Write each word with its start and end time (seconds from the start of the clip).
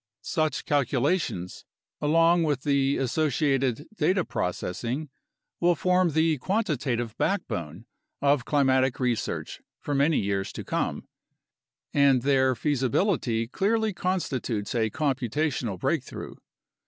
Such 0.23 0.65
calcula 0.65 1.21
tions, 1.21 1.63
along 2.01 2.41
with 2.41 2.63
the 2.63 2.97
associated 2.97 3.85
data 3.95 4.25
processing, 4.25 5.11
will 5.59 5.75
form 5.75 6.09
the 6.13 6.39
quantita 6.39 6.75
tive 6.97 7.15
backbone 7.19 7.85
of 8.19 8.43
climatic 8.43 8.99
research 8.99 9.61
for 9.79 9.93
many 9.93 10.17
years 10.17 10.51
to 10.53 10.63
come, 10.63 11.07
and 11.93 12.23
their 12.23 12.55
feasibility 12.55 13.47
clearly 13.47 13.93
constitutes 13.93 14.73
a 14.73 14.89
computational 14.89 15.77
breakthrough. 15.79 16.33